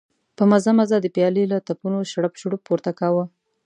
[0.37, 3.23] په مزه مزه د پيالې له تپونو شړپ شړوپ پورته کاوه.